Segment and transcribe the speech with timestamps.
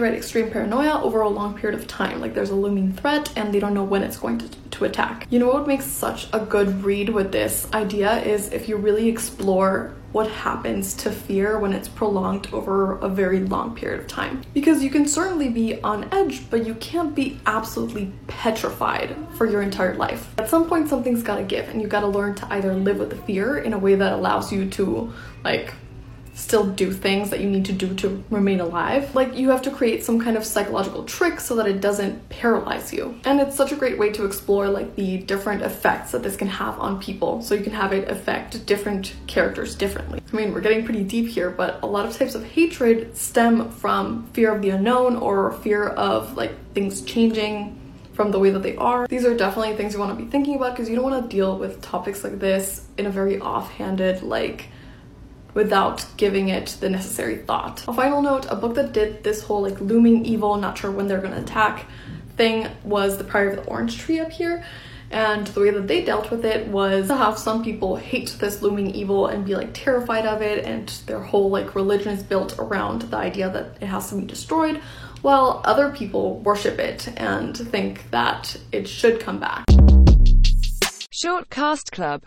[0.00, 2.22] Right, extreme paranoia over a long period of time.
[2.22, 5.26] Like there's a looming threat and they don't know when it's going to, to attack.
[5.28, 9.08] You know what makes such a good read with this idea is if you really
[9.08, 14.40] explore what happens to fear when it's prolonged over a very long period of time.
[14.54, 19.60] Because you can certainly be on edge, but you can't be absolutely petrified for your
[19.60, 20.32] entire life.
[20.38, 23.16] At some point, something's gotta give, and you gotta learn to either live with the
[23.16, 25.12] fear in a way that allows you to,
[25.44, 25.74] like,
[26.40, 29.14] still do things that you need to do to remain alive.
[29.14, 32.92] Like you have to create some kind of psychological trick so that it doesn't paralyze
[32.92, 33.20] you.
[33.24, 36.48] And it's such a great way to explore like the different effects that this can
[36.48, 37.42] have on people.
[37.42, 40.22] So you can have it affect different characters differently.
[40.32, 43.70] I mean, we're getting pretty deep here, but a lot of types of hatred stem
[43.70, 47.76] from fear of the unknown or fear of like things changing
[48.14, 49.06] from the way that they are.
[49.06, 51.28] These are definitely things you want to be thinking about because you don't want to
[51.34, 54.68] deal with topics like this in a very offhanded like
[55.54, 57.84] without giving it the necessary thought.
[57.88, 61.08] A final note, a book that did this whole like looming evil, not sure when
[61.08, 61.86] they're gonna attack
[62.36, 64.64] thing was The Priory of the Orange Tree up here.
[65.12, 68.62] And the way that they dealt with it was to have some people hate this
[68.62, 72.56] looming evil and be like terrified of it, and their whole like religion is built
[72.60, 74.80] around the idea that it has to be destroyed,
[75.22, 79.64] while other people worship it and think that it should come back.
[81.10, 82.18] Short Cast Club